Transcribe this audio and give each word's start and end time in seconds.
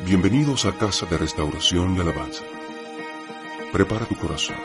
Bienvenidos 0.00 0.66
a 0.66 0.76
Casa 0.76 1.06
de 1.06 1.16
Restauración 1.16 1.96
y 1.96 2.00
Alabanza. 2.00 2.44
Prepara 3.72 4.04
tu 4.04 4.16
corazón. 4.16 4.56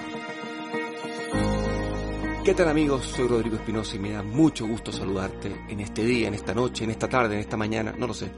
¿Qué 2.43 2.53
tal 2.53 2.67
amigos? 2.67 3.05
Soy 3.05 3.27
Rodrigo 3.27 3.55
Espinosa 3.55 3.95
y 3.95 3.99
me 3.99 4.11
da 4.11 4.23
mucho 4.23 4.67
gusto 4.67 4.91
saludarte 4.91 5.55
en 5.69 5.79
este 5.79 6.03
día, 6.03 6.27
en 6.27 6.33
esta 6.33 6.53
noche, 6.53 6.83
en 6.83 6.89
esta 6.89 7.07
tarde, 7.07 7.35
en 7.35 7.41
esta 7.41 7.55
mañana, 7.55 7.93
no 7.97 8.07
lo 8.07 8.13
sé. 8.13 8.31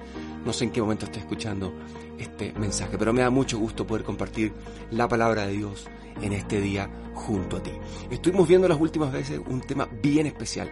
No 0.46 0.52
sé 0.52 0.66
en 0.66 0.72
qué 0.72 0.82
momento 0.82 1.06
estés 1.06 1.24
escuchando 1.24 1.74
este 2.20 2.52
mensaje, 2.54 2.98
pero 2.98 3.14
me 3.14 3.22
da 3.22 3.30
mucho 3.30 3.58
gusto 3.58 3.88
poder 3.88 4.04
compartir 4.04 4.54
la 4.92 5.08
palabra 5.08 5.48
de 5.48 5.54
Dios 5.54 5.88
en 6.22 6.34
este 6.34 6.60
día 6.60 6.90
junto 7.14 7.58
a 7.58 7.64
ti. 7.64 7.72
Estuvimos 8.12 8.48
viendo 8.48 8.68
las 8.68 8.80
últimas 8.80 9.12
veces 9.12 9.40
un 9.48 9.62
tema 9.62 9.88
bien 10.04 10.28
especial. 10.28 10.70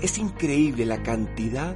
Es 0.00 0.18
increíble 0.18 0.84
la 0.84 1.02
cantidad 1.02 1.74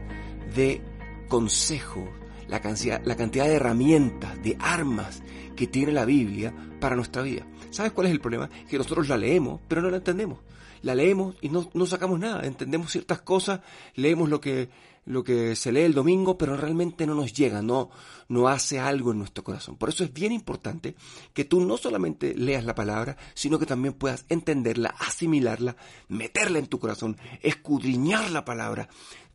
de 0.54 0.82
consejos, 1.28 2.08
la 2.48 2.60
cantidad, 2.60 3.02
la 3.04 3.16
cantidad 3.16 3.46
de 3.46 3.54
herramientas, 3.54 4.42
de 4.42 4.56
armas 4.60 5.22
que 5.54 5.66
tiene 5.66 5.92
la 5.92 6.04
Biblia 6.04 6.52
para 6.80 6.96
nuestra 6.96 7.22
vida. 7.22 7.46
¿Sabes 7.70 7.92
cuál 7.92 8.06
es 8.06 8.12
el 8.12 8.20
problema? 8.20 8.48
Que 8.68 8.78
nosotros 8.78 9.08
la 9.08 9.16
leemos, 9.16 9.60
pero 9.68 9.82
no 9.82 9.90
la 9.90 9.98
entendemos 9.98 10.38
la 10.82 10.94
leemos 10.94 11.36
y 11.40 11.48
no, 11.48 11.68
no 11.74 11.86
sacamos 11.86 12.18
nada, 12.18 12.46
entendemos 12.46 12.92
ciertas 12.92 13.20
cosas, 13.20 13.60
leemos 13.94 14.28
lo 14.28 14.40
que, 14.40 14.68
lo 15.04 15.22
que 15.24 15.56
se 15.56 15.72
lee 15.72 15.82
el 15.82 15.94
domingo, 15.94 16.36
pero 16.36 16.56
realmente 16.56 17.06
no 17.06 17.14
nos 17.14 17.32
llega, 17.32 17.62
no, 17.62 17.90
no 18.28 18.48
hace 18.48 18.78
algo 18.78 19.12
en 19.12 19.18
nuestro 19.18 19.44
corazón. 19.44 19.76
Por 19.76 19.88
eso 19.88 20.04
es 20.04 20.12
bien 20.12 20.32
importante 20.32 20.96
que 21.32 21.44
tú 21.44 21.60
no 21.60 21.76
solamente 21.76 22.34
leas 22.34 22.64
la 22.64 22.74
palabra, 22.74 23.16
sino 23.34 23.58
que 23.58 23.66
también 23.66 23.94
puedas 23.94 24.26
entenderla, 24.28 24.94
asimilarla, 24.98 25.76
meterla 26.08 26.58
en 26.58 26.66
tu 26.66 26.78
corazón, 26.78 27.16
escudriñar 27.40 28.30
la 28.30 28.44
palabra, 28.44 28.88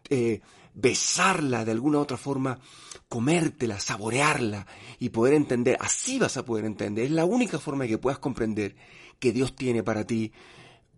eh, 0.09 0.42
besarla 0.73 1.66
de 1.66 1.72
alguna 1.72 2.00
otra 2.00 2.17
forma, 2.17 2.59
comértela, 3.08 3.80
saborearla 3.80 4.67
y 5.00 5.09
poder 5.09 5.34
entender. 5.34 5.78
Así 5.80 6.19
vas 6.19 6.38
a 6.38 6.45
poder 6.45 6.66
entender. 6.66 7.06
Es 7.06 7.12
la 7.12 7.25
única 7.25 7.59
forma 7.59 7.88
que 7.88 7.97
puedas 7.97 8.19
comprender 8.19 8.75
que 9.19 9.31
Dios 9.31 9.56
tiene 9.56 9.84
para 9.84 10.06
ti 10.06 10.31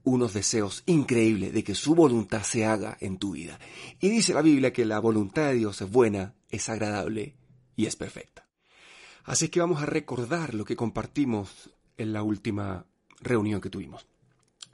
unos 0.03 0.33
deseos 0.33 0.83
increíbles 0.85 1.53
de 1.53 1.63
que 1.63 1.75
su 1.75 1.95
voluntad 1.95 2.43
se 2.43 2.65
haga 2.65 2.97
en 2.99 3.17
tu 3.17 3.31
vida. 3.31 3.59
Y 3.99 4.09
dice 4.09 4.33
la 4.33 4.41
Biblia 4.41 4.73
que 4.73 4.85
la 4.85 4.99
voluntad 4.99 5.47
de 5.47 5.55
Dios 5.55 5.81
es 5.81 5.89
buena, 5.89 6.35
es 6.49 6.69
agradable 6.69 7.35
y 7.75 7.85
es 7.85 7.95
perfecta. 7.95 8.47
Así 9.23 9.47
que 9.47 9.61
vamos 9.61 9.81
a 9.81 9.85
recordar 9.85 10.53
lo 10.53 10.65
que 10.65 10.75
compartimos 10.75 11.69
en 11.97 12.11
la 12.11 12.23
última 12.23 12.85
reunión 13.21 13.61
que 13.61 13.69
tuvimos. 13.69 14.05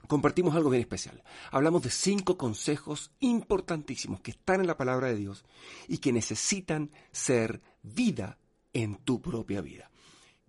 Compartimos 0.08 0.56
algo 0.56 0.70
bien 0.70 0.80
especial. 0.80 1.22
Hablamos 1.52 1.82
de 1.82 1.90
cinco 1.90 2.36
consejos 2.36 3.12
importantísimos 3.20 4.20
que 4.20 4.32
están 4.32 4.60
en 4.60 4.66
la 4.66 4.76
palabra 4.76 5.06
de 5.06 5.16
Dios 5.16 5.44
y 5.86 5.98
que 5.98 6.12
necesitan 6.12 6.90
ser 7.12 7.60
vida 7.82 8.38
en 8.72 8.96
tu 8.96 9.22
propia 9.22 9.60
vida 9.60 9.90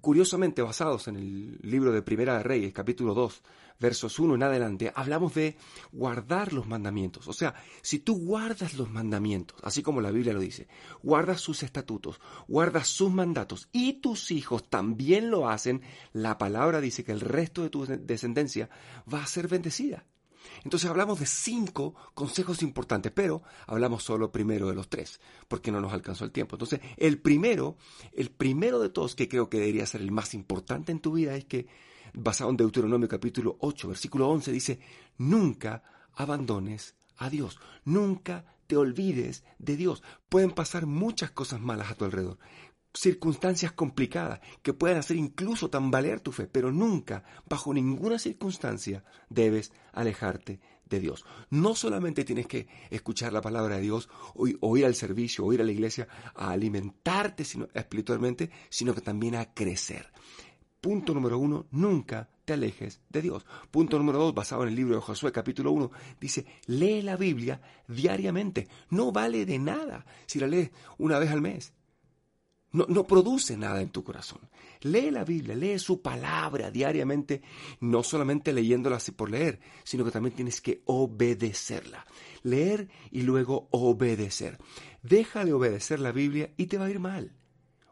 curiosamente 0.01 0.61
basados 0.61 1.07
en 1.07 1.15
el 1.15 1.59
libro 1.61 1.91
de 1.91 2.01
Primera 2.01 2.37
de 2.37 2.43
Reyes, 2.43 2.73
capítulo 2.73 3.13
2, 3.13 3.41
versos 3.79 4.19
1 4.19 4.35
en 4.35 4.43
adelante, 4.43 4.91
hablamos 4.95 5.33
de 5.33 5.57
guardar 5.91 6.53
los 6.53 6.67
mandamientos. 6.67 7.27
O 7.27 7.33
sea, 7.33 7.55
si 7.81 7.99
tú 7.99 8.17
guardas 8.17 8.73
los 8.75 8.89
mandamientos, 8.89 9.57
así 9.63 9.81
como 9.81 10.01
la 10.01 10.11
Biblia 10.11 10.33
lo 10.33 10.39
dice, 10.39 10.67
guardas 11.01 11.41
sus 11.41 11.63
estatutos, 11.63 12.19
guardas 12.47 12.87
sus 12.87 13.11
mandatos 13.11 13.69
y 13.71 13.93
tus 13.93 14.31
hijos 14.31 14.69
también 14.69 15.31
lo 15.31 15.49
hacen, 15.49 15.81
la 16.13 16.37
palabra 16.37 16.81
dice 16.81 17.03
que 17.03 17.11
el 17.11 17.21
resto 17.21 17.63
de 17.63 17.69
tu 17.69 17.85
descendencia 17.85 18.69
va 19.11 19.23
a 19.23 19.27
ser 19.27 19.47
bendecida. 19.47 20.05
Entonces 20.63 20.89
hablamos 20.89 21.19
de 21.19 21.25
cinco 21.25 21.95
consejos 22.13 22.61
importantes, 22.61 23.11
pero 23.11 23.43
hablamos 23.67 24.03
solo 24.03 24.31
primero 24.31 24.67
de 24.69 24.75
los 24.75 24.89
tres, 24.89 25.19
porque 25.47 25.71
no 25.71 25.81
nos 25.81 25.93
alcanzó 25.93 26.25
el 26.25 26.31
tiempo. 26.31 26.55
Entonces, 26.55 26.81
el 26.97 27.19
primero, 27.19 27.77
el 28.13 28.29
primero 28.29 28.79
de 28.79 28.89
todos 28.89 29.15
que 29.15 29.27
creo 29.27 29.49
que 29.49 29.59
debería 29.59 29.85
ser 29.85 30.01
el 30.01 30.11
más 30.11 30.33
importante 30.33 30.91
en 30.91 30.99
tu 30.99 31.13
vida 31.13 31.35
es 31.35 31.45
que, 31.45 31.67
basado 32.13 32.49
en 32.49 32.57
Deuteronomio 32.57 33.07
capítulo 33.07 33.57
8, 33.59 33.87
versículo 33.87 34.29
11, 34.29 34.51
dice, 34.51 34.79
nunca 35.17 35.83
abandones 36.13 36.95
a 37.17 37.29
Dios, 37.29 37.59
nunca 37.85 38.45
te 38.67 38.77
olvides 38.77 39.43
de 39.59 39.75
Dios. 39.75 40.01
Pueden 40.29 40.51
pasar 40.51 40.85
muchas 40.85 41.31
cosas 41.31 41.59
malas 41.59 41.91
a 41.91 41.95
tu 41.95 42.05
alrededor 42.05 42.37
circunstancias 42.93 43.71
complicadas 43.71 44.41
que 44.61 44.73
puedan 44.73 44.97
hacer 44.97 45.17
incluso 45.17 45.69
tambalear 45.69 46.19
tu 46.19 46.31
fe, 46.31 46.47
pero 46.47 46.71
nunca, 46.71 47.23
bajo 47.49 47.73
ninguna 47.73 48.19
circunstancia, 48.19 49.03
debes 49.29 49.71
alejarte 49.93 50.59
de 50.89 50.99
Dios. 50.99 51.25
No 51.49 51.73
solamente 51.73 52.25
tienes 52.25 52.47
que 52.47 52.67
escuchar 52.89 53.33
la 53.33 53.41
palabra 53.41 53.77
de 53.77 53.81
Dios, 53.81 54.09
o, 54.35 54.77
ir 54.77 54.85
al 54.85 54.95
servicio, 54.95 55.45
o 55.45 55.53
ir 55.53 55.61
a 55.61 55.63
la 55.63 55.71
iglesia 55.71 56.07
a 56.35 56.51
alimentarte 56.51 57.43
espiritualmente, 57.73 58.51
sino 58.69 58.93
que 58.93 59.01
también 59.01 59.35
a 59.35 59.53
crecer. 59.53 60.11
Punto 60.81 61.13
número 61.13 61.37
uno, 61.37 61.67
nunca 61.71 62.27
te 62.43 62.53
alejes 62.53 63.01
de 63.09 63.21
Dios. 63.21 63.45
Punto 63.69 63.97
número 63.99 64.17
dos, 64.17 64.33
basado 64.33 64.63
en 64.63 64.69
el 64.69 64.75
libro 64.75 64.95
de 64.95 65.01
Josué 65.01 65.31
capítulo 65.31 65.71
1, 65.71 65.91
dice, 66.19 66.45
lee 66.65 67.03
la 67.03 67.15
Biblia 67.15 67.61
diariamente. 67.87 68.67
No 68.89 69.11
vale 69.11 69.45
de 69.45 69.59
nada 69.59 70.05
si 70.25 70.39
la 70.39 70.47
lees 70.47 70.71
una 70.97 71.19
vez 71.19 71.29
al 71.29 71.41
mes 71.41 71.73
no, 72.71 73.05
produce 73.05 73.57
nada 73.57 73.81
en 73.81 73.89
tu 73.89 74.03
corazón. 74.03 74.39
Lee 74.81 75.11
la 75.11 75.25
Biblia, 75.25 75.55
lee 75.55 75.77
su 75.77 76.01
palabra 76.01 76.71
diariamente, 76.71 77.41
no 77.81 78.01
solamente 78.03 78.53
leyéndola 78.53 78.97
así 78.97 79.11
por 79.11 79.29
leer, 79.29 79.59
sino 79.83 80.05
que 80.05 80.11
también 80.11 80.35
tienes 80.35 80.61
que 80.61 80.81
obedecerla. 80.85 82.05
Leer 82.43 82.89
y 83.11 83.23
luego 83.23 83.67
obedecer. 83.71 84.57
Deja 85.03 85.43
de 85.45 85.53
obedecer 85.53 85.99
la 85.99 86.11
Biblia 86.11 86.53
y 86.57 86.67
te 86.67 86.77
va 86.77 86.85
a 86.85 86.89
ir 86.89 86.99
mal. 86.99 87.35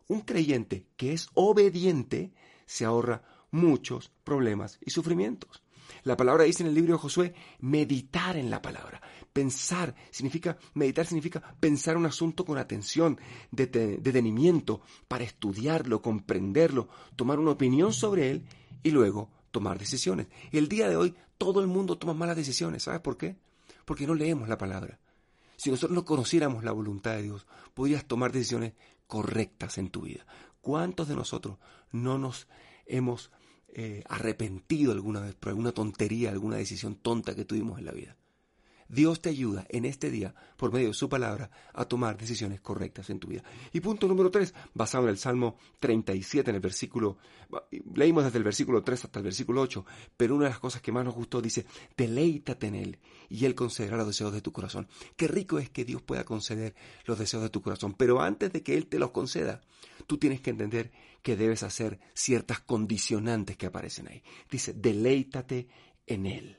Un 0.08 0.22
creyente 0.22 0.88
que 0.96 1.14
es 1.14 1.28
obediente 1.34 2.34
se 2.66 2.86
ahorra 2.86 3.24
muchos 3.52 4.12
problemas 4.24 4.80
y 4.82 4.92
sufrimientos. 4.92 5.64
La 6.04 6.18
palabra 6.18 6.44
dice 6.44 6.64
en 6.64 6.70
el 6.70 6.76
libro 6.76 6.94
de 6.94 7.00
Josué, 7.00 7.34
meditar 7.60 8.38
en 8.38 8.50
la 8.50 8.62
palabra. 8.62 9.02
Pensar 9.34 9.96
significa, 10.12 10.58
meditar 10.74 11.06
significa 11.06 11.56
pensar 11.60 11.98
un 11.98 12.06
asunto 12.06 12.46
con 12.46 12.58
atención, 12.58 13.20
detenimiento, 13.52 14.82
para 15.08 15.24
estudiarlo, 15.24 16.02
comprenderlo, 16.02 16.90
tomar 17.16 17.40
una 17.40 17.52
opinión 17.52 17.94
sobre 17.94 18.32
él 18.32 18.46
y 18.84 18.92
luego 18.92 19.30
tomar 19.52 19.80
decisiones. 19.80 20.28
El 20.52 20.68
día 20.68 20.90
de 20.90 20.96
hoy 20.96 21.16
todo 21.38 21.62
el 21.62 21.68
mundo 21.68 21.98
toma 21.98 22.14
malas 22.14 22.36
decisiones. 22.36 22.84
¿Sabes 22.84 23.02
por 23.02 23.18
qué? 23.18 23.38
Porque 23.86 24.08
no 24.08 24.14
leemos 24.14 24.50
la 24.50 24.58
palabra. 24.58 25.00
Si 25.58 25.70
nosotros 25.70 25.96
no 25.96 26.06
conociéramos 26.06 26.64
la 26.64 26.72
voluntad 26.72 27.16
de 27.16 27.24
Dios, 27.24 27.46
podrías 27.74 28.06
tomar 28.06 28.32
decisiones 28.32 28.74
correctas 29.08 29.78
en 29.78 29.90
tu 29.90 30.02
vida. 30.02 30.26
¿Cuántos 30.62 31.08
de 31.08 31.16
nosotros 31.16 31.58
no 31.92 32.18
nos 32.18 32.48
hemos 32.86 33.32
eh, 33.74 34.04
arrepentido 34.08 34.92
alguna 34.92 35.22
vez 35.22 35.36
por 35.36 35.50
alguna 35.50 35.72
tontería, 35.72 36.32
alguna 36.32 36.58
decisión 36.58 36.96
tonta 36.96 37.36
que 37.36 37.46
tuvimos 37.46 37.80
en 37.80 37.86
la 37.86 37.92
vida. 37.92 38.16
Dios 38.90 39.22
te 39.22 39.30
ayuda 39.30 39.66
en 39.70 39.86
este 39.86 40.10
día, 40.10 40.34
por 40.58 40.74
medio 40.74 40.88
de 40.90 40.94
su 40.96 41.08
palabra, 41.08 41.52
a 41.74 41.86
tomar 41.86 42.18
decisiones 42.18 42.60
correctas 42.60 43.10
en 43.12 43.20
tu 43.20 43.28
vida. 43.28 43.44
Y 43.72 43.80
punto 43.80 44.08
número 44.08 44.32
tres, 44.32 44.54
basado 44.74 45.04
en 45.06 45.12
el 45.12 45.18
Salmo 45.20 45.58
37, 45.80 46.50
en 46.50 46.56
el 46.56 46.62
versículo, 46.62 47.18
leímos 47.94 48.24
desde 48.24 48.40
el 48.40 48.44
versículo 48.44 48.84
3 48.84 49.06
hasta 49.06 49.20
el 49.20 49.26
versículo 49.26 49.62
8, 49.62 49.86
pero 50.18 50.36
una 50.36 50.46
de 50.46 50.50
las 50.52 50.60
cosas 50.60 50.82
que 50.82 50.92
más 50.92 51.06
nos 51.06 51.14
gustó 51.14 51.40
dice, 51.40 51.66
deleítate 51.96 52.68
en 52.68 52.76
Él 52.76 53.00
y 53.30 53.46
Él 53.46 53.54
concederá 53.54 53.96
los 53.96 54.08
deseos 54.08 54.34
de 54.34 54.42
tu 54.42 54.52
corazón. 54.52 54.88
Qué 55.16 55.28
rico 55.28 55.60
es 55.60 55.70
que 55.70 55.86
Dios 55.86 56.02
pueda 56.02 56.24
conceder 56.24 56.74
los 57.06 57.20
deseos 57.20 57.44
de 57.44 57.50
tu 57.50 57.62
corazón, 57.62 57.94
pero 57.94 58.22
antes 58.22 58.52
de 58.52 58.64
que 58.64 58.76
Él 58.76 58.88
te 58.88 58.98
los 58.98 59.12
conceda, 59.12 59.62
tú 60.08 60.18
tienes 60.18 60.42
que 60.42 60.50
entender 60.50 60.92
que 61.22 61.36
debes 61.36 61.62
hacer 61.62 62.00
ciertas 62.14 62.60
condicionantes 62.60 63.56
que 63.56 63.68
aparecen 63.68 64.08
ahí. 64.08 64.24
Dice, 64.50 64.74
deleítate 64.74 65.68
en 66.08 66.26
Él. 66.26 66.58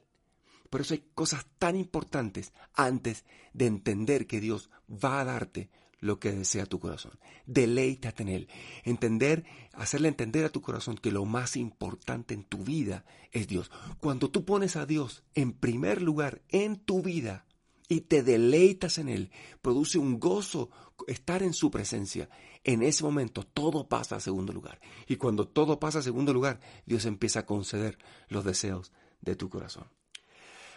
Por 0.71 0.81
eso 0.81 0.95
hay 0.95 1.05
cosas 1.15 1.47
tan 1.59 1.77
importantes 1.77 2.53
antes 2.75 3.25
de 3.53 3.67
entender 3.67 4.27
que 4.27 4.41
Dios 4.41 4.71
va 4.89 5.21
a 5.21 5.25
darte 5.25 5.69
lo 5.99 6.19
que 6.19 6.33
desea 6.33 6.67
tu 6.67 6.79
corazón. 6.79 7.13
Deleítate 7.47 8.23
en 8.23 8.29
Él. 8.29 8.49
Entender, 8.85 9.45
hacerle 9.75 10.09
entender 10.09 10.45
a 10.45 10.51
tu 10.51 10.63
corazón 10.63 10.97
que 10.97 11.13
lo 11.13 11.25
más 11.25 11.57
importante 11.57 12.35
en 12.35 12.45
tu 12.45 12.65
vida 12.65 13.05
es 13.33 13.49
Dios. 13.49 13.71
Cuando 14.01 14.31
tú 14.31 14.45
pones 14.45 14.77
a 14.77 14.87
Dios 14.87 15.25
en 15.35 15.53
primer 15.53 16.03
lugar 16.03 16.43
en 16.49 16.77
tu 16.77 17.03
vida 17.03 17.47
y 17.89 18.03
te 18.03 18.23
deleitas 18.23 18.99
en 18.99 19.09
Él, 19.09 19.31
produce 19.63 19.99
un 19.99 20.19
gozo 20.19 20.71
estar 21.07 21.43
en 21.43 21.53
su 21.53 21.71
presencia. 21.71 22.31
En 22.65 22.83
ese 22.83 23.05
momento 23.05 23.43
todo 23.43 23.89
pasa 23.89 24.17
a 24.17 24.21
segundo 24.21 24.53
lugar. 24.53 24.81
Y 25.07 25.17
cuando 25.17 25.49
todo 25.49 25.81
pasa 25.81 25.99
a 25.99 26.03
segundo 26.03 26.33
lugar, 26.33 26.61
Dios 26.87 27.05
empieza 27.05 27.41
a 27.41 27.47
conceder 27.47 27.99
los 28.29 28.45
deseos 28.45 28.93
de 29.21 29.37
tu 29.37 29.51
corazón. 29.51 29.87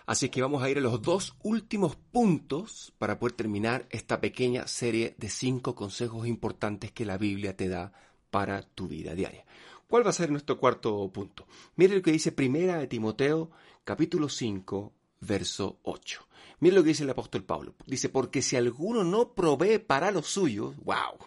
Así 0.05 0.29
que 0.29 0.41
vamos 0.41 0.61
a 0.61 0.69
ir 0.69 0.77
a 0.77 0.81
los 0.81 1.01
dos 1.01 1.35
últimos 1.43 1.95
puntos 1.95 2.93
para 2.97 3.19
poder 3.19 3.33
terminar 3.33 3.87
esta 3.89 4.19
pequeña 4.19 4.67
serie 4.67 5.15
de 5.17 5.29
cinco 5.29 5.75
consejos 5.75 6.27
importantes 6.27 6.91
que 6.91 7.05
la 7.05 7.17
Biblia 7.17 7.55
te 7.55 7.69
da 7.69 7.93
para 8.29 8.63
tu 8.63 8.87
vida 8.87 9.15
diaria. 9.15 9.45
¿Cuál 9.87 10.05
va 10.05 10.09
a 10.09 10.13
ser 10.13 10.31
nuestro 10.31 10.59
cuarto 10.59 11.07
punto? 11.13 11.47
Mire 11.75 11.95
lo 11.95 12.01
que 12.01 12.11
dice 12.11 12.31
Primera 12.31 12.79
de 12.79 12.87
Timoteo, 12.87 13.51
capítulo 13.83 14.27
5, 14.27 14.91
verso 15.21 15.79
8. 15.83 16.27
Mire 16.59 16.75
lo 16.75 16.83
que 16.83 16.89
dice 16.89 17.03
el 17.03 17.09
apóstol 17.09 17.43
Pablo. 17.43 17.75
Dice, 17.85 18.09
porque 18.09 18.41
si 18.41 18.55
alguno 18.55 19.03
no 19.03 19.33
provee 19.33 19.79
para 19.79 20.11
los 20.11 20.27
suyos, 20.27 20.75
wow, 20.83 21.17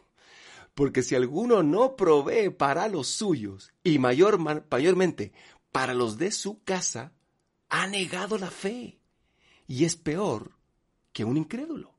Porque 0.74 1.02
si 1.02 1.14
alguno 1.14 1.62
no 1.62 1.96
provee 1.96 2.50
para 2.50 2.88
los 2.88 3.06
suyos 3.06 3.72
y 3.82 3.98
mayor, 3.98 4.38
mayormente 4.38 5.32
para 5.72 5.94
los 5.94 6.18
de 6.18 6.30
su 6.30 6.62
casa, 6.64 7.12
ha 7.68 7.86
negado 7.86 8.38
la 8.38 8.50
fe 8.50 8.98
y 9.66 9.84
es 9.84 9.96
peor 9.96 10.52
que 11.12 11.24
un 11.24 11.36
incrédulo. 11.36 11.94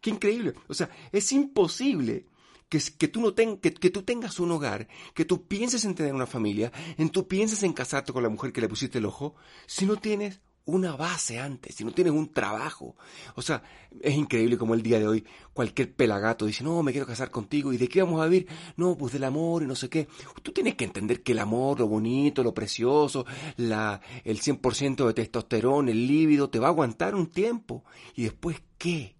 Qué 0.00 0.10
increíble. 0.10 0.54
O 0.68 0.74
sea, 0.74 0.90
es 1.12 1.32
imposible 1.32 2.26
que, 2.68 2.80
que, 2.98 3.08
tú 3.08 3.20
no 3.20 3.34
que, 3.34 3.58
que, 3.58 3.90
tú 3.90 4.02
tengas 4.02 4.38
un 4.38 4.52
hogar, 4.52 4.88
que 5.14 5.24
tú 5.24 5.46
pienses 5.46 5.84
en 5.84 5.94
tener 5.94 6.14
una 6.14 6.26
familia, 6.26 6.72
en 6.98 7.10
tú 7.10 7.26
pienses 7.26 7.62
en 7.62 7.72
casarte 7.72 8.12
con 8.12 8.22
la 8.22 8.28
mujer 8.28 8.52
que 8.52 8.60
le 8.60 8.68
pusiste 8.68 8.98
el 8.98 9.06
ojo, 9.06 9.34
si 9.66 9.86
no 9.86 9.96
tienes 9.96 10.40
una 10.66 10.96
base 10.96 11.38
antes, 11.38 11.74
si 11.74 11.84
no 11.84 11.92
tienes 11.92 12.12
un 12.12 12.32
trabajo. 12.32 12.96
O 13.34 13.42
sea, 13.42 13.62
es 14.00 14.14
increíble 14.14 14.56
como 14.56 14.74
el 14.74 14.82
día 14.82 14.98
de 14.98 15.06
hoy 15.06 15.24
cualquier 15.52 15.92
pelagato 15.94 16.46
dice, 16.46 16.64
no, 16.64 16.82
me 16.82 16.92
quiero 16.92 17.06
casar 17.06 17.30
contigo, 17.30 17.72
¿y 17.72 17.76
de 17.76 17.88
qué 17.88 18.02
vamos 18.02 18.20
a 18.20 18.26
vivir? 18.26 18.48
No, 18.76 18.96
pues 18.96 19.12
del 19.12 19.24
amor 19.24 19.62
y 19.62 19.66
no 19.66 19.74
sé 19.74 19.88
qué. 19.88 20.08
Tú 20.42 20.52
tienes 20.52 20.74
que 20.74 20.84
entender 20.84 21.22
que 21.22 21.32
el 21.32 21.38
amor, 21.38 21.80
lo 21.80 21.86
bonito, 21.86 22.42
lo 22.42 22.54
precioso, 22.54 23.26
la, 23.56 24.00
el 24.24 24.40
100% 24.40 25.06
de 25.06 25.14
testosterona, 25.14 25.90
el 25.90 26.06
líbido, 26.06 26.48
te 26.48 26.58
va 26.58 26.68
a 26.68 26.70
aguantar 26.70 27.14
un 27.14 27.26
tiempo. 27.26 27.84
¿Y 28.14 28.24
después 28.24 28.62
qué? 28.78 29.13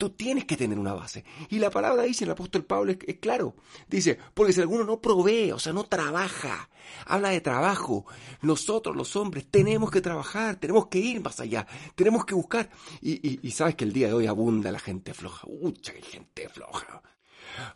Tú 0.00 0.08
tienes 0.08 0.46
que 0.46 0.56
tener 0.56 0.78
una 0.78 0.94
base. 0.94 1.24
Y 1.50 1.58
la 1.58 1.68
palabra 1.68 2.04
dice, 2.04 2.24
el 2.24 2.30
apóstol 2.30 2.64
Pablo 2.64 2.90
es, 2.90 3.18
claro. 3.20 3.54
Dice, 3.86 4.18
porque 4.32 4.54
si 4.54 4.62
alguno 4.62 4.82
no 4.84 4.98
provee, 4.98 5.52
o 5.52 5.58
sea, 5.58 5.74
no 5.74 5.84
trabaja, 5.84 6.70
habla 7.04 7.28
de 7.28 7.42
trabajo. 7.42 8.06
Nosotros 8.40 8.96
los 8.96 9.14
hombres 9.16 9.44
tenemos 9.50 9.90
que 9.90 10.00
trabajar, 10.00 10.56
tenemos 10.56 10.86
que 10.86 11.00
ir 11.00 11.22
más 11.22 11.38
allá, 11.38 11.66
tenemos 11.96 12.24
que 12.24 12.34
buscar. 12.34 12.70
Y, 13.02 13.46
y, 13.46 13.50
sabes 13.50 13.74
que 13.74 13.84
el 13.84 13.92
día 13.92 14.06
de 14.06 14.14
hoy 14.14 14.26
abunda 14.26 14.72
la 14.72 14.78
gente 14.78 15.12
floja. 15.12 15.46
Mucha 15.60 15.92
gente 15.92 16.48
floja. 16.48 17.02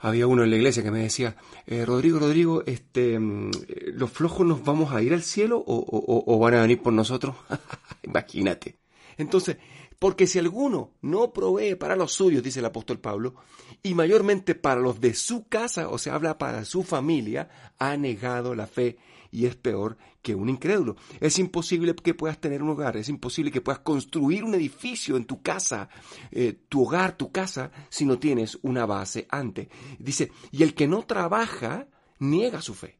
Había 0.00 0.26
uno 0.26 0.44
en 0.44 0.50
la 0.50 0.56
iglesia 0.56 0.82
que 0.82 0.90
me 0.90 1.00
decía, 1.00 1.36
eh, 1.66 1.84
Rodrigo, 1.84 2.20
Rodrigo, 2.20 2.62
este, 2.64 3.18
mm, 3.18 3.50
¿los 3.96 4.10
flojos 4.10 4.46
nos 4.46 4.64
vamos 4.64 4.94
a 4.94 5.02
ir 5.02 5.12
al 5.12 5.22
cielo 5.22 5.58
o, 5.58 5.76
o, 5.76 6.34
o 6.34 6.38
van 6.38 6.54
a 6.54 6.62
venir 6.62 6.80
por 6.80 6.94
nosotros? 6.94 7.36
Imagínate. 8.02 8.78
Entonces, 9.18 9.58
porque 10.04 10.26
si 10.26 10.38
alguno 10.38 10.92
no 11.00 11.32
provee 11.32 11.76
para 11.76 11.96
los 11.96 12.12
suyos, 12.12 12.42
dice 12.42 12.58
el 12.58 12.66
apóstol 12.66 13.00
Pablo, 13.00 13.36
y 13.82 13.94
mayormente 13.94 14.54
para 14.54 14.78
los 14.78 15.00
de 15.00 15.14
su 15.14 15.48
casa, 15.48 15.88
o 15.88 15.96
sea, 15.96 16.14
habla 16.14 16.36
para 16.36 16.66
su 16.66 16.82
familia, 16.82 17.72
ha 17.78 17.96
negado 17.96 18.54
la 18.54 18.66
fe 18.66 18.98
y 19.30 19.46
es 19.46 19.56
peor 19.56 19.96
que 20.20 20.34
un 20.34 20.50
incrédulo. 20.50 20.96
Es 21.20 21.38
imposible 21.38 21.94
que 21.94 22.12
puedas 22.12 22.38
tener 22.38 22.62
un 22.62 22.68
hogar, 22.68 22.98
es 22.98 23.08
imposible 23.08 23.50
que 23.50 23.62
puedas 23.62 23.78
construir 23.78 24.44
un 24.44 24.54
edificio 24.54 25.16
en 25.16 25.24
tu 25.24 25.40
casa, 25.40 25.88
eh, 26.30 26.52
tu 26.68 26.82
hogar, 26.82 27.16
tu 27.16 27.32
casa, 27.32 27.70
si 27.88 28.04
no 28.04 28.18
tienes 28.18 28.58
una 28.60 28.84
base 28.84 29.26
antes. 29.30 29.68
Dice, 29.98 30.30
y 30.52 30.64
el 30.64 30.74
que 30.74 30.86
no 30.86 31.06
trabaja, 31.06 31.88
niega 32.18 32.60
su 32.60 32.74
fe. 32.74 32.98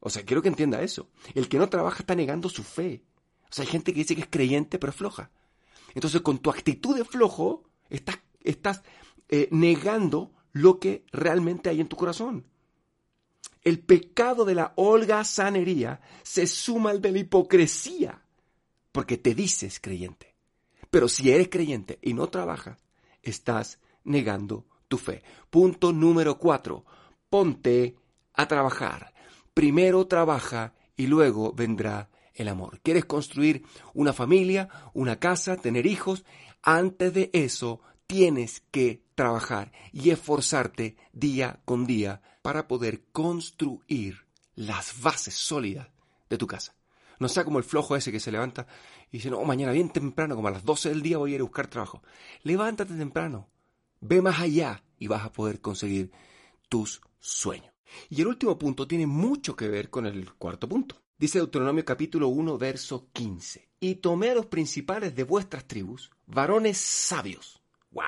O 0.00 0.10
sea, 0.10 0.22
quiero 0.22 0.42
que 0.42 0.50
entienda 0.50 0.82
eso. 0.82 1.08
El 1.34 1.48
que 1.48 1.56
no 1.56 1.70
trabaja 1.70 2.00
está 2.00 2.14
negando 2.14 2.50
su 2.50 2.62
fe. 2.62 3.04
O 3.44 3.54
sea, 3.54 3.64
hay 3.64 3.70
gente 3.70 3.94
que 3.94 4.00
dice 4.00 4.14
que 4.14 4.20
es 4.20 4.28
creyente 4.30 4.78
pero 4.78 4.90
es 4.90 4.96
floja. 4.96 5.30
Entonces, 5.94 6.20
con 6.20 6.38
tu 6.38 6.50
actitud 6.50 6.96
de 6.96 7.04
flojo, 7.04 7.64
estás, 7.88 8.82
eh, 9.28 9.48
negando 9.50 10.32
lo 10.52 10.78
que 10.78 11.04
realmente 11.12 11.70
hay 11.70 11.80
en 11.80 11.88
tu 11.88 11.96
corazón. 11.96 12.46
El 13.62 13.80
pecado 13.80 14.44
de 14.44 14.54
la 14.54 14.72
holgazanería 14.76 16.00
se 16.22 16.46
suma 16.46 16.90
al 16.90 17.02
de 17.02 17.12
la 17.12 17.18
hipocresía, 17.18 18.22
porque 18.92 19.18
te 19.18 19.34
dices 19.34 19.80
creyente. 19.80 20.34
Pero 20.90 21.08
si 21.08 21.30
eres 21.30 21.48
creyente 21.48 21.98
y 22.00 22.14
no 22.14 22.28
trabajas, 22.28 22.78
estás 23.22 23.78
negando 24.04 24.66
tu 24.88 24.96
fe. 24.96 25.22
Punto 25.50 25.92
número 25.92 26.38
cuatro. 26.38 26.84
Ponte 27.28 27.96
a 28.32 28.48
trabajar. 28.48 29.12
Primero 29.52 30.06
trabaja 30.06 30.74
y 30.96 31.06
luego 31.06 31.52
vendrá 31.52 32.08
el 32.38 32.48
amor. 32.48 32.80
¿Quieres 32.82 33.04
construir 33.04 33.64
una 33.94 34.12
familia, 34.12 34.68
una 34.94 35.18
casa, 35.18 35.56
tener 35.56 35.86
hijos? 35.86 36.24
Antes 36.62 37.12
de 37.12 37.30
eso 37.32 37.80
tienes 38.06 38.62
que 38.70 39.02
trabajar 39.14 39.72
y 39.92 40.10
esforzarte 40.10 40.96
día 41.12 41.60
con 41.64 41.86
día 41.86 42.22
para 42.40 42.66
poder 42.68 43.04
construir 43.12 44.26
las 44.54 45.02
bases 45.02 45.34
sólidas 45.34 45.88
de 46.30 46.38
tu 46.38 46.46
casa. 46.46 46.74
No 47.18 47.28
sea 47.28 47.44
como 47.44 47.58
el 47.58 47.64
flojo 47.64 47.96
ese 47.96 48.12
que 48.12 48.20
se 48.20 48.32
levanta 48.32 48.66
y 49.10 49.18
dice, 49.18 49.30
no, 49.30 49.42
mañana 49.42 49.72
bien 49.72 49.90
temprano, 49.90 50.36
como 50.36 50.48
a 50.48 50.52
las 50.52 50.64
12 50.64 50.90
del 50.90 51.02
día 51.02 51.18
voy 51.18 51.32
a 51.32 51.34
ir 51.34 51.40
a 51.40 51.44
buscar 51.44 51.66
trabajo. 51.66 52.02
Levántate 52.42 52.94
temprano, 52.94 53.48
ve 54.00 54.22
más 54.22 54.38
allá 54.40 54.84
y 54.98 55.08
vas 55.08 55.24
a 55.24 55.32
poder 55.32 55.60
conseguir 55.60 56.12
tus 56.68 57.00
sueños. 57.18 57.72
Y 58.08 58.20
el 58.20 58.28
último 58.28 58.58
punto 58.58 58.86
tiene 58.86 59.06
mucho 59.06 59.56
que 59.56 59.68
ver 59.68 59.90
con 59.90 60.06
el 60.06 60.32
cuarto 60.34 60.68
punto. 60.68 61.02
Dice 61.18 61.38
Deuteronomio 61.38 61.84
capítulo 61.84 62.28
1, 62.28 62.58
verso 62.58 63.08
15. 63.12 63.68
Y 63.80 63.96
tomé 63.96 64.36
los 64.36 64.46
principales 64.46 65.16
de 65.16 65.24
vuestras 65.24 65.66
tribus, 65.66 66.12
varones 66.26 66.78
sabios. 66.78 67.60
¡Wow! 67.90 68.04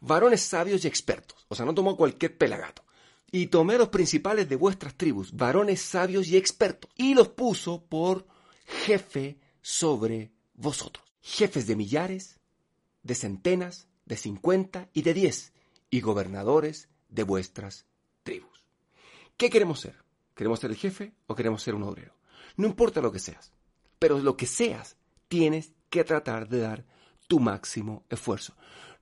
Varones 0.00 0.42
sabios 0.42 0.84
y 0.84 0.88
expertos. 0.88 1.46
O 1.48 1.54
sea, 1.54 1.64
no 1.64 1.74
tomó 1.74 1.96
cualquier 1.96 2.36
pelagato. 2.36 2.84
Y 3.32 3.46
tomé 3.46 3.78
los 3.78 3.88
principales 3.88 4.50
de 4.50 4.56
vuestras 4.56 4.94
tribus, 4.96 5.34
varones 5.34 5.80
sabios 5.80 6.28
y 6.28 6.36
expertos, 6.36 6.90
y 6.94 7.14
los 7.14 7.28
puso 7.28 7.86
por 7.86 8.26
jefe 8.66 9.38
sobre 9.62 10.30
vosotros. 10.52 11.06
Jefes 11.22 11.66
de 11.66 11.74
millares, 11.74 12.38
de 13.02 13.14
centenas, 13.14 13.88
de 14.04 14.18
cincuenta 14.18 14.90
y 14.92 15.02
de 15.02 15.14
diez, 15.14 15.54
y 15.88 16.02
gobernadores 16.02 16.90
de 17.08 17.22
vuestras 17.22 17.86
tribus. 18.24 18.62
¿Qué 19.38 19.48
queremos 19.48 19.80
ser? 19.80 19.96
¿Queremos 20.34 20.60
ser 20.60 20.70
el 20.70 20.76
jefe 20.76 21.14
o 21.26 21.34
queremos 21.34 21.62
ser 21.62 21.74
un 21.74 21.84
obrero? 21.84 22.15
No 22.56 22.66
importa 22.66 23.00
lo 23.00 23.12
que 23.12 23.18
seas, 23.18 23.52
pero 23.98 24.18
lo 24.18 24.36
que 24.36 24.46
seas, 24.46 24.96
tienes 25.28 25.72
que 25.90 26.04
tratar 26.04 26.48
de 26.48 26.60
dar 26.60 26.84
tu 27.26 27.40
máximo 27.40 28.04
esfuerzo. 28.08 28.54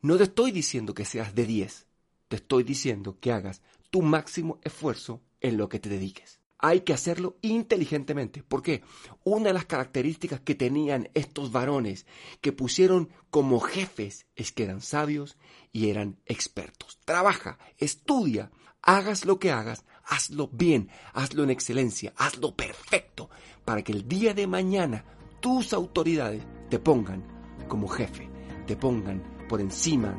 No 0.03 0.17
te 0.17 0.25
estoy 0.25 0.51
diciendo 0.51 0.95
que 0.95 1.05
seas 1.05 1.35
de 1.35 1.47
10, 1.47 1.87
te 2.29 2.37
estoy 2.37 2.65
diciendo 2.65 3.19
que 3.21 3.33
hagas 3.33 3.63
tu 3.91 4.03
máximo 4.03 4.59
esfuerzo 4.63 5.23
en 5.41 5.57
lo 5.57 5.69
que 5.69 5.79
te 5.79 5.89
dediques. 5.89 6.41
Hay 6.59 6.81
que 6.81 6.95
hacerlo 6.95 7.37
inteligentemente. 7.43 8.43
porque 8.43 8.83
Una 9.23 9.49
de 9.49 9.53
las 9.53 9.67
características 9.67 10.41
que 10.41 10.55
tenían 10.55 11.11
estos 11.15 11.53
varones 11.53 12.07
que 12.41 12.53
pusieron 12.53 13.11
como 13.31 13.61
jefes 13.61 14.27
es 14.35 14.51
que 14.53 14.65
eran 14.65 14.81
sabios 14.81 15.37
y 15.73 15.91
eran 15.91 16.19
expertos. 16.27 16.99
Trabaja, 17.05 17.59
estudia, 17.79 18.51
hagas 18.83 19.25
lo 19.27 19.39
que 19.39 19.51
hagas, 19.51 19.85
hazlo 20.07 20.49
bien, 20.53 20.89
hazlo 21.13 21.45
en 21.45 21.51
excelencia, 21.51 22.13
hazlo 22.17 22.55
perfecto, 22.55 23.31
para 23.65 23.83
que 23.83 23.93
el 23.93 24.09
día 24.09 24.35
de 24.35 24.47
mañana 24.47 25.05
tus 25.41 25.73
autoridades 25.73 26.43
te 26.71 26.79
pongan 26.79 27.23
como 27.69 27.89
jefe, 27.89 28.29
te 28.67 28.77
pongan 28.77 29.23
por 29.49 29.61
encima 29.61 30.15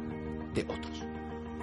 de 0.53 0.63
otros. 0.63 1.03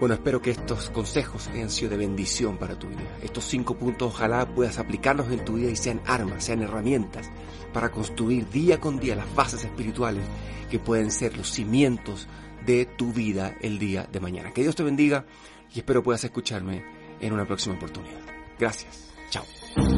Bueno, 0.03 0.17
espero 0.17 0.43
que 0.43 0.51
estos 0.51 0.91
consejos 0.91 1.47
hayan 1.47 1.71
sido 1.71 1.91
de 1.91 1.97
bendición 1.97 2.57
para 2.57 2.77
tu 2.77 2.89
vida. 2.89 3.19
Estos 3.23 3.45
cinco 3.45 3.77
puntos 3.77 4.13
ojalá 4.13 4.53
puedas 4.53 4.79
aplicarlos 4.79 5.31
en 5.31 5.45
tu 5.45 5.55
vida 5.55 5.71
y 5.71 5.77
sean 5.77 6.01
armas, 6.07 6.43
sean 6.45 6.63
herramientas 6.63 7.31
para 7.73 7.93
construir 7.93 8.49
día 8.51 8.81
con 8.81 8.99
día 8.99 9.15
las 9.15 9.33
bases 9.37 9.63
espirituales 9.63 10.25
que 10.69 10.81
pueden 10.81 11.13
ser 11.13 11.37
los 11.37 11.53
cimientos 11.53 12.27
de 12.67 12.85
tu 12.85 13.13
vida 13.13 13.57
el 13.61 13.79
día 13.79 14.09
de 14.11 14.19
mañana. 14.19 14.53
Que 14.53 14.63
Dios 14.63 14.75
te 14.75 14.83
bendiga 14.83 15.25
y 15.73 15.79
espero 15.79 16.03
puedas 16.03 16.25
escucharme 16.25 16.85
en 17.23 17.33
una 17.33 17.47
próxima 17.47 17.77
oportunidad. 17.77 18.21
Gracias. 18.59 19.09
Chao. 19.31 19.45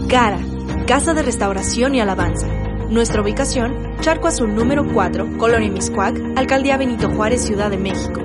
Cara, 0.08 0.38
Casa 0.86 1.14
de 1.14 1.22
Restauración 1.22 1.94
y 1.96 2.00
Alabanza. 2.00 2.46
Nuestra 2.88 3.22
ubicación, 3.22 3.96
Charco 4.00 4.28
Azul 4.28 4.54
número 4.54 4.84
4, 4.92 5.38
Colonia 5.38 5.70
Miscuac, 5.70 6.16
Alcaldía 6.36 6.76
Benito 6.76 7.10
Juárez, 7.10 7.44
Ciudad 7.44 7.70
de 7.70 7.78
México. 7.78 8.20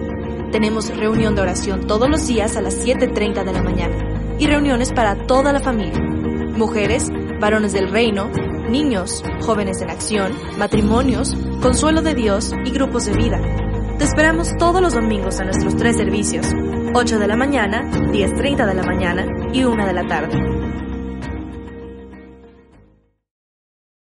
Tenemos 0.51 0.95
reunión 0.95 1.35
de 1.35 1.41
oración 1.41 1.87
todos 1.87 2.09
los 2.09 2.27
días 2.27 2.57
a 2.57 2.61
las 2.61 2.85
7.30 2.85 3.43
de 3.43 3.53
la 3.53 3.63
mañana 3.63 4.35
y 4.37 4.47
reuniones 4.47 4.91
para 4.91 5.15
toda 5.25 5.53
la 5.53 5.61
familia. 5.61 5.99
Mujeres, 5.99 7.09
varones 7.39 7.73
del 7.73 7.89
reino, 7.89 8.29
niños, 8.69 9.23
jóvenes 9.41 9.81
en 9.81 9.89
acción, 9.89 10.33
matrimonios, 10.57 11.35
consuelo 11.61 12.01
de 12.01 12.13
Dios 12.13 12.53
y 12.65 12.71
grupos 12.71 13.05
de 13.05 13.13
vida. 13.13 13.68
Te 13.99 14.05
esperamos 14.05 14.55
todos 14.57 14.81
los 14.81 14.93
domingos 14.93 15.41
a 15.41 15.43
nuestros 15.43 15.75
tres 15.75 15.97
servicios, 15.97 16.47
8 16.93 17.19
de 17.19 17.27
la 17.27 17.35
mañana, 17.35 17.83
10.30 17.83 18.65
de 18.65 18.73
la 18.73 18.83
mañana 18.83 19.25
y 19.51 19.65
1 19.65 19.85
de 19.85 19.93
la 19.93 20.07
tarde. 20.07 20.88